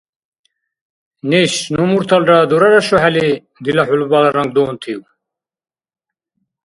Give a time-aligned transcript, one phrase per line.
[1.29, 3.29] –Неш, ну мурталра дура рашухӀели,
[3.63, 5.01] дила хӀулбала ранг дуунтив?